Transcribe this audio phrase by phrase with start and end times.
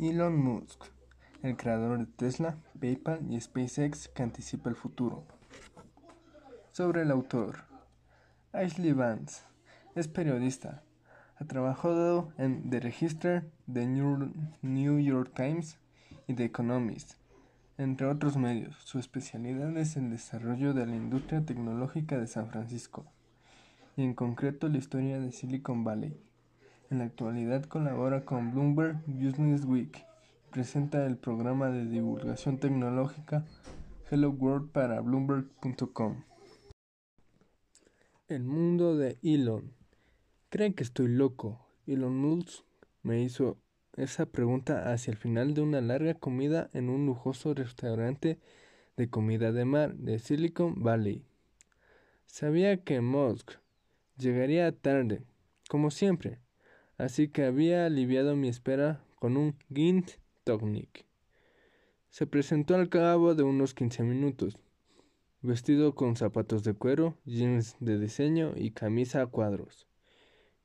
[0.00, 0.84] Elon Musk,
[1.42, 5.24] el creador de Tesla, PayPal y SpaceX que anticipa el futuro.
[6.70, 7.64] Sobre el autor.
[8.52, 9.42] Ashley Vance
[9.96, 10.84] es periodista.
[11.36, 13.86] Ha trabajado en The Register, The
[14.62, 15.78] New York Times
[16.28, 17.14] y The Economist,
[17.76, 18.76] entre otros medios.
[18.84, 23.04] Su especialidad es el desarrollo de la industria tecnológica de San Francisco
[23.96, 26.27] y en concreto la historia de Silicon Valley.
[26.90, 30.06] En la actualidad colabora con Bloomberg Business Week
[30.46, 33.44] y presenta el programa de divulgación tecnológica
[34.10, 36.24] Hello World para Bloomberg.com.
[38.26, 39.74] El mundo de Elon.
[40.48, 41.60] ¿Creen que estoy loco?
[41.86, 42.64] Elon Musk
[43.02, 43.58] me hizo
[43.98, 48.38] esa pregunta hacia el final de una larga comida en un lujoso restaurante
[48.96, 51.22] de comida de mar de Silicon Valley.
[52.24, 53.52] Sabía que Musk
[54.16, 55.22] llegaría tarde,
[55.68, 56.38] como siempre,
[56.98, 60.10] así que había aliviado mi espera con un Gint
[60.44, 61.06] Tonic.
[62.10, 64.58] Se presentó al cabo de unos quince minutos,
[65.40, 69.86] vestido con zapatos de cuero, jeans de diseño y camisa a cuadros.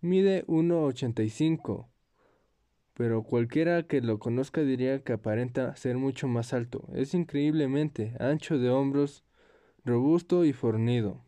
[0.00, 1.88] Mide 1,85,
[2.94, 6.86] pero cualquiera que lo conozca diría que aparenta ser mucho más alto.
[6.94, 9.24] Es increíblemente ancho de hombros,
[9.84, 11.24] robusto y fornido.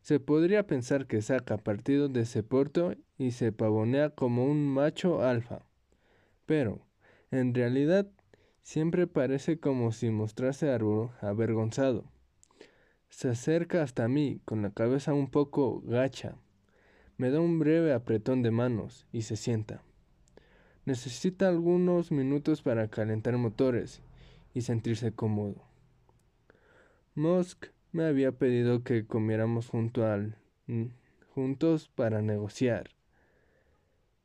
[0.00, 5.22] Se podría pensar que saca partido de ese puerto y se pavonea como un macho
[5.22, 5.66] alfa.
[6.46, 6.86] Pero,
[7.30, 8.10] en realidad,
[8.62, 10.70] siempre parece como si mostrase
[11.20, 12.04] avergonzado.
[13.10, 16.36] Se acerca hasta mí con la cabeza un poco gacha.
[17.16, 19.82] Me da un breve apretón de manos y se sienta.
[20.86, 24.00] Necesita algunos minutos para calentar motores
[24.54, 25.62] y sentirse cómodo.
[27.14, 30.86] Musk me había pedido que comiéramos junto al, mm,
[31.34, 32.90] juntos para negociar.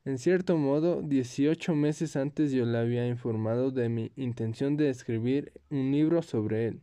[0.05, 5.51] En cierto modo, dieciocho meses antes yo le había informado de mi intención de escribir
[5.71, 6.81] un libro sobre él,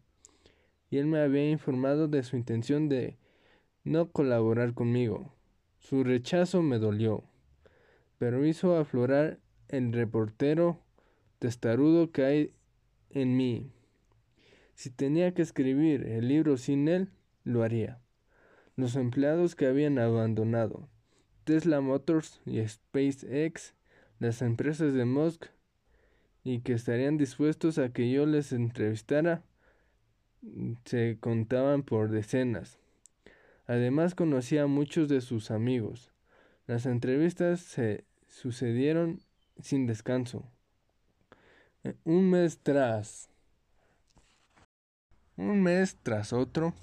[0.91, 3.17] y él me había informado de su intención de
[3.85, 5.33] no colaborar conmigo.
[5.79, 7.23] Su rechazo me dolió,
[8.19, 9.39] pero hizo aflorar
[9.69, 10.81] el reportero
[11.39, 12.55] testarudo que hay
[13.11, 13.73] en mí.
[14.75, 17.11] Si tenía que escribir el libro sin él,
[17.45, 18.01] lo haría.
[18.77, 20.89] Los empleados que habían abandonado
[21.45, 23.75] Tesla Motors y SpaceX,
[24.19, 25.47] las empresas de Musk,
[26.45, 29.43] y que estarían dispuestos a que yo les entrevistara,
[30.85, 32.79] se contaban por decenas.
[33.67, 36.13] Además conocía a muchos de sus amigos.
[36.67, 39.21] Las entrevistas se sucedieron
[39.61, 40.45] sin descanso.
[42.05, 43.32] Un mes tras
[45.37, 46.75] un mes tras otro,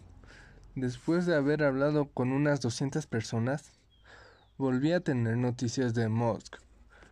[0.76, 3.72] después de haber hablado con unas 200 personas,
[4.58, 6.58] volví a tener noticias de Musk.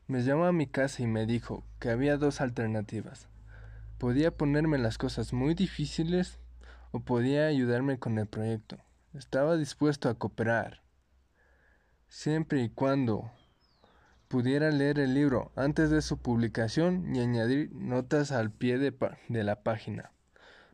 [0.07, 3.27] Me llamó a mi casa y me dijo que había dos alternativas.
[3.97, 6.39] Podía ponerme las cosas muy difíciles
[6.91, 8.77] o podía ayudarme con el proyecto.
[9.13, 10.81] Estaba dispuesto a cooperar,
[12.07, 13.31] siempre y cuando
[14.27, 19.63] pudiera leer el libro antes de su publicación y añadir notas al pie de la
[19.63, 20.11] página.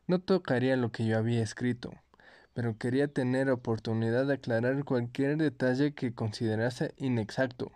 [0.05, 1.91] No tocaría lo que yo había escrito,
[2.53, 7.71] pero quería tener oportunidad de aclarar cualquier detalle que considerase inexacto.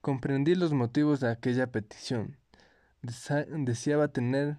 [0.00, 2.38] Comprendí los motivos de aquella petición.
[3.02, 4.56] deseaba tener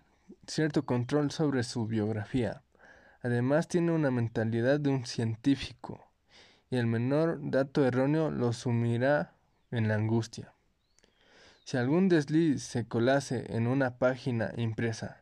[0.48, 2.62] cierto control sobre su biografía.
[3.22, 6.08] Además tiene una mentalidad de un científico,
[6.70, 9.34] y el menor dato erróneo lo sumirá
[9.72, 10.54] en la angustia.
[11.66, 15.21] Si algún desliz se colase en una página impresa,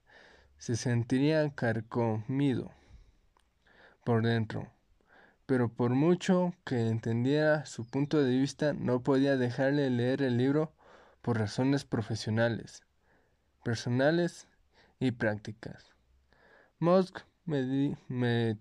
[0.59, 2.72] se sentiría carcomido
[4.03, 4.68] por dentro,
[5.46, 10.74] pero por mucho que entendiera su punto de vista, no podía dejarle leer el libro
[11.22, 12.84] por razones profesionales,
[13.64, 14.47] personales
[15.00, 15.92] y prácticas.
[16.80, 18.58] Musk me, me